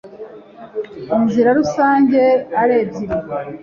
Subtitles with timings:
[1.15, 2.21] inzira rusange
[2.61, 3.17] ari ebyiri